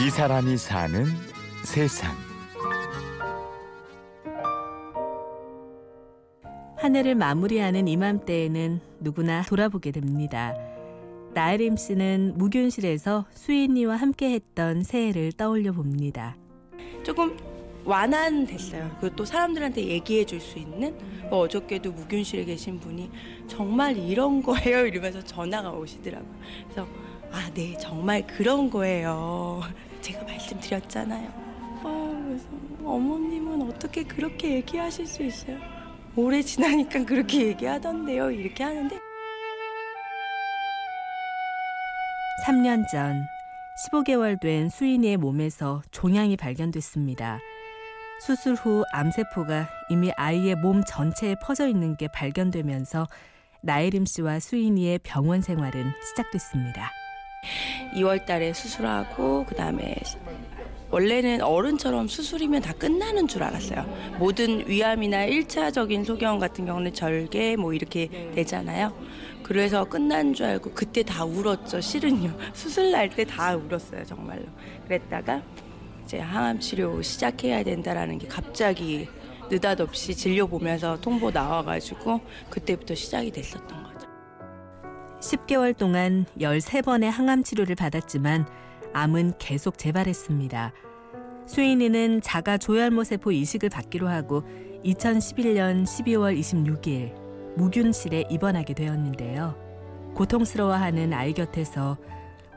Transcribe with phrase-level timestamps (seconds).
[0.00, 1.06] 이 사람이 사는
[1.64, 2.14] 세상.
[6.76, 10.54] 한 해를 마무리하는 이맘때에는 누구나 돌아보게 됩니다.
[11.32, 16.36] 나혜림 씨는 무균실에서 수인이와 함께 했던 새해를 떠올려 봅니다.
[17.02, 17.36] 조금
[17.84, 18.96] 완화됐어요.
[19.00, 20.94] 그리고 또 사람들한테 얘기해 줄 수 있는
[21.30, 23.10] 뭐 어저께도 무균실에 계신 분이
[23.48, 26.34] 정말 이런 거예요 이러면서 전화가 오시더라고요.
[26.64, 26.86] 그래서
[27.32, 29.60] 아, 네, 정말 그런 거예요.
[30.06, 31.28] 제가 말씀드렸잖아요.
[31.82, 32.38] 아,
[32.84, 35.58] 어머님은 어떻게 그렇게 얘기하실 수 있어요?
[36.14, 38.30] 오래 지나니까 그렇게 얘기하던데요.
[38.30, 38.96] 이렇게 하는데
[42.46, 43.26] 3년 전
[43.90, 47.40] 15개월 된 수인이의 몸에서 종양이 발견됐습니다.
[48.24, 53.08] 수술 후 암세포가 이미 아이의 몸 전체에 퍼져 있는 게 발견되면서
[53.62, 56.92] 나혜림 씨와 수인이의 병원 생활은 시작됐습니다.
[57.94, 59.96] 2월 달에 수술하고 그다음에
[60.90, 63.84] 원래는 어른처럼 수술이면 다 끝나는 줄 알았어요.
[64.18, 68.92] 모든 위암이나 1차적인 소경 같은 경우는 절개 뭐 이렇게 되잖아요.
[69.42, 71.80] 그래서 끝난 줄 알고 그때 다 울었죠.
[71.80, 72.32] 실은요.
[72.54, 74.04] 수술 날 때 다 울었어요.
[74.04, 74.42] 정말로.
[74.84, 75.42] 그랬다가
[76.04, 79.08] 이제 항암 치료 시작해야 된다라는 게 갑자기
[79.50, 83.95] 느닷없이 진료 보면서 통보 나와가지고 그때부터 시작이 됐었던 거죠.
[85.20, 88.46] 10개월 동안 13번의 항암 치료를 받았지만
[88.92, 90.72] 암은 계속 재발했습니다.
[91.46, 94.42] 수인이는 자가 조혈모 세포 이식을 받기로 하고
[94.84, 97.14] 2011년 12월 26일
[97.56, 99.54] 무균실에 입원하게 되었는데요.
[100.14, 101.96] 고통스러워하는 아이 곁에서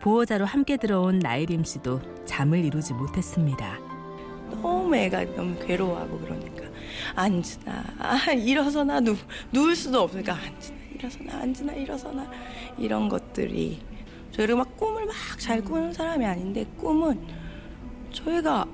[0.00, 3.78] 보호자로 함께 들어온 나이림 씨도 잠을 이루지 못했습니다.
[4.50, 6.64] 너무 애가 너무 괴로워하고 그러니까
[7.14, 9.16] 앉으나 아, 일어서나 누,
[9.52, 12.30] 누울 수도 없으니까 앉으나 일어서나 앉으나 일어서나
[12.78, 13.80] 이런 것들이
[14.32, 17.20] 저희가 막 꿈을 막 잘 꾸는 사람이 아닌데 꿈은
[18.12, 18.66] 저희가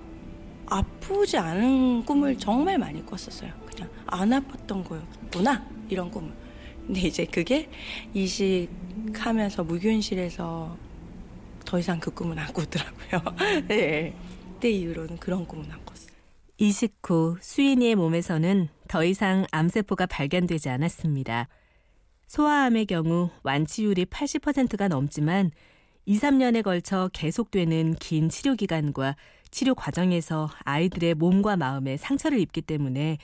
[0.66, 3.52] 아프지 않은 꿈을 정말 많이 꿨었어요.
[3.66, 6.32] 그냥 안 아팠던 거였구나 이런 꿈을.
[6.86, 7.68] 근데 이제 그게
[8.14, 10.76] 이식하면서 무균실에서
[11.64, 13.22] 더 이상 그 꿈은 안 꾸더라고요.
[13.68, 14.14] 네.
[14.54, 16.08] 그때 이후로는 그런 꿈은 안 꿨어요.
[16.58, 21.48] 이식 후 수인이의 몸에서는 더 이상 암세포가 발견되지 않았습니다.
[22.26, 25.50] 소아암의 경우 완치율이 80%가 넘지만
[26.06, 29.16] 2, 3년에 걸쳐 계속되는 긴 치료 기간과
[29.50, 33.18] 치료 과정에서 아이들의 몸과 마음에 상처를 입기 때문에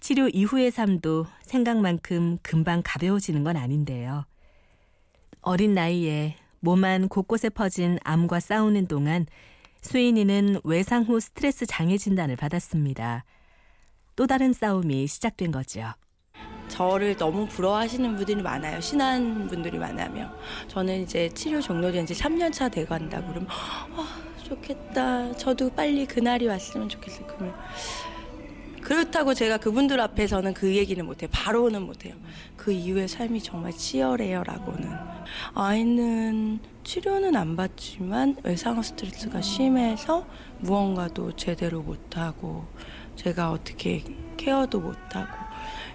[0.00, 4.24] 치료 이후의 삶도 생각만큼 금방 가벼워지는 건 아닌데요.
[5.40, 9.26] 어린 나이에 몸 안 곳곳에 퍼진 암과 싸우는 동안
[9.82, 13.24] 수인이는 외상 후 스트레스 장애 진단을 받았습니다.
[14.16, 15.92] 또 다른 싸움이 시작된 거죠.
[16.76, 18.82] 저를 너무 부러워하시는 분들이 많아요.
[18.82, 20.30] 신한 분들이 많아요.
[20.68, 24.06] 저는 이제 치료 종료된 지 3년 차 돼 간다고 그러면 아,
[24.44, 25.32] 좋겠다.
[25.36, 27.26] 저도 빨리 그날이 왔으면 좋겠어요.
[27.28, 27.54] 그러면
[28.82, 31.30] 그렇다고 제가 그분들 앞에서는 그 얘기는 못해요.
[31.32, 32.14] 바로는 못해요.
[32.58, 34.90] 그 이후의 삶이 정말 치열해요라고는.
[35.54, 40.26] 아이는 치료는 안 받지만 외상후 스트레스가 심해서
[40.58, 42.66] 무언가도 제대로 못하고
[43.16, 44.04] 제가 어떻게
[44.36, 45.45] 케어도 못하고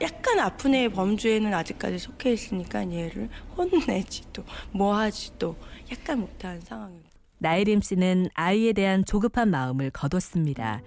[0.01, 5.55] 약간 아픈 애의 범주에는 아직까지 속해 있으니까 얘를 혼내지도 뭐하지도
[5.91, 7.09] 약간 못하는 상황입니다.
[7.39, 10.81] 나이림 씨는 아이에 대한 조급한 마음을 거뒀습니다.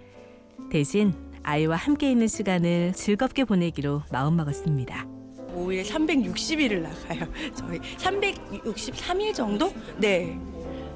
[0.70, 1.12] 대신
[1.42, 5.06] 아이와 함께 있는 시간을 즐겁게 보내기로 마음먹었습니다.
[5.54, 7.28] 5일에 360일을 나가요.
[7.54, 9.72] 저희 363일 정도?
[9.98, 10.38] 네.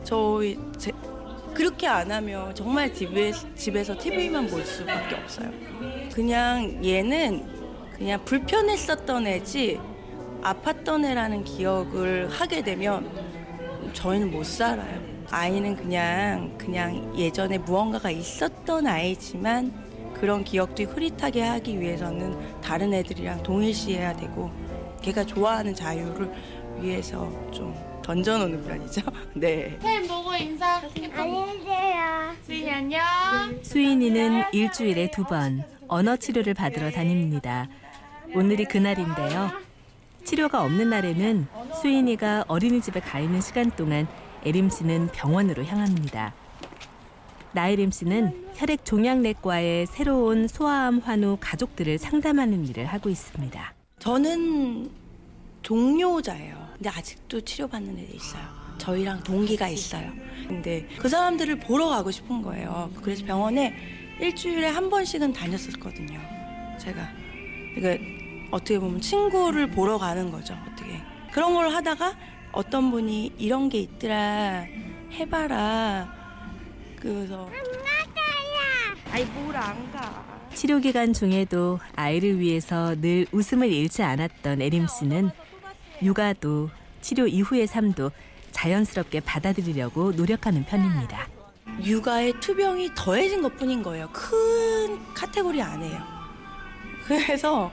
[0.05, 0.91] 저희 제,
[1.55, 5.51] 그렇게 안 하면 정말 집에, 집에서 TV만 볼 수밖에 없어요.
[6.13, 7.58] 그냥 얘는
[7.99, 9.81] 그냥 불편했었던 애지
[10.43, 13.11] 아팠던 애라는 기억을 하게 되면
[13.93, 15.01] 저희는 못 살아요.
[15.31, 19.73] 아이는 그냥 그냥 예전에 무언가가 있었던 아이지만
[20.15, 24.51] 그런 기억도 흐릿하게 하기 위해서는 다른 애들이랑 동일시해야 되고
[25.03, 26.33] 걔가 좋아하는 자유를
[26.81, 29.03] 위해서 좀 던져놓는 편이죠.
[29.35, 29.77] 네.
[29.83, 30.81] 팬 보고 인사.
[31.15, 32.33] 안녕히 계세요.
[32.47, 33.01] 수인이 안녕.
[33.63, 37.67] 수인이는 일주일에 두 번 언어 치료를 받으러 다닙니다.
[38.35, 39.51] 오늘이 그날인데요.
[40.25, 41.47] 치료가 없는 날에는
[41.81, 44.07] 수인이가 어린이집에 가 있는 시간 동안
[44.45, 46.35] 에림 씨는 병원으로 향합니다.
[47.53, 53.75] 나혜림 씨는 혈액 종양내과의 새로운 소아암 환우 가족들을 상담하는 일을 하고 있습니다.
[53.99, 54.91] 저는
[55.63, 56.69] 동료자예요.
[56.75, 58.43] 근데 아직도 치료받는 애들 있어요.
[58.79, 60.13] 저희랑 동기가 있어요.
[60.47, 62.91] 근데 그 사람들을 보러 가고 싶은 거예요.
[63.03, 63.75] 그래서 병원에
[64.21, 66.21] 일주일에 한 번씩은 다녔었거든요.
[66.79, 67.09] 제가.
[67.75, 68.05] 그러니까
[68.51, 70.57] 어떻게 보면 친구를 보러 가는 거죠.
[70.71, 71.01] 어떻게.
[71.33, 72.17] 그런 걸 하다가
[72.53, 74.65] 어떤 분이 이런 게 있더라.
[75.13, 76.13] 해봐라.
[76.97, 77.49] 그래서
[79.11, 80.25] 아이 뭘안 가.
[80.55, 85.31] 치료 기간 중에도 아이를 위해서 늘 웃음을 잃지 않았던 에림 씨는
[86.03, 86.71] 육아도
[87.01, 88.11] 치료 이후의 삶도
[88.51, 91.29] 자연스럽게 받아들이려고 노력하는 편입니다.
[91.85, 94.09] 육아에 투병이 더해진 것 뿐인 거예요.
[94.13, 96.18] 큰 카테고리 안에요.
[97.09, 97.73] 그래서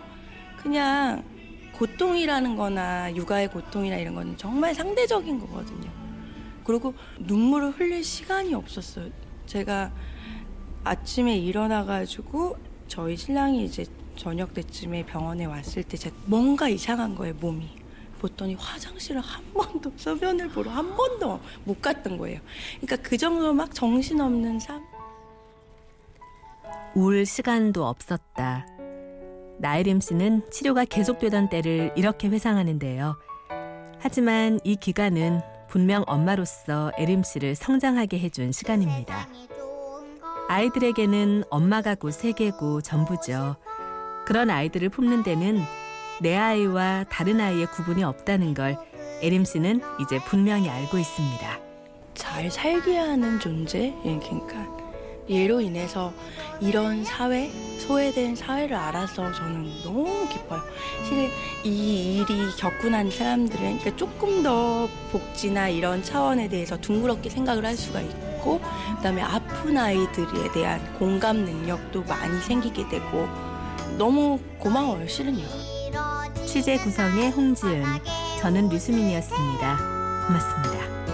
[0.55, 1.23] 그냥
[1.73, 5.91] 고통이라는 거나 육아의 고통이나 이런 거는 정말 상대적인 거거든요.
[6.63, 9.09] 그리고 눈물을 흘릴 시간이 없었어요.
[9.45, 9.91] 제가
[10.85, 13.85] 아침에 일어나가지고 저희 신랑이 이제
[14.15, 17.69] 저녁 때쯤에 병원에 왔을 때 뭔가 이상한 거예요, 몸이.
[18.19, 22.39] 보더니 화장실을 한 번도 소변을 보러 한 번도 못 갔던 거예요.
[22.79, 24.81] 그러니까 그 정도로 막 정신없는 삶.
[26.95, 28.74] 울 시간도 없었다.
[29.59, 33.17] 나혜림 씨는 치료가 계속되던 때를 이렇게 회상하는데요.
[33.99, 39.27] 하지만 이 기간은 분명 엄마로서 에림 씨를 성장하게 해준 시간입니다.
[40.47, 43.55] 아이들에게는 엄마가 곧 세계고 전부죠.
[44.25, 45.59] 그런 아이들을 품는 데는
[46.21, 48.77] 내 아이와 다른 아이의 구분이 없다는 걸
[49.21, 51.59] 에림 씨는 이제 분명히 알고 있습니다.
[52.13, 53.93] 잘 살게 하는 존재?
[54.05, 54.84] 예, 그러니까
[55.29, 56.13] 얘로 인해서
[56.59, 60.61] 이런 사회, 소외된 사회를 알아서 저는 너무 기뻐요.
[61.01, 61.29] 사실
[61.63, 67.75] 이 일이 겪고 난 사람들은 그러니까 조금 더 복지나 이런 차원에 대해서 둥그렇게 생각을 할
[67.75, 73.27] 수가 있고 그 다음에 아픈 아이들에 대한 공감 능력도 많이 생기게 되고
[73.97, 75.45] 너무 고마워요, 실은요.
[76.45, 77.83] 취재 구성의 홍지은,
[78.39, 79.77] 저는 류수민이었습니다.
[80.27, 81.04] 고맙습니다.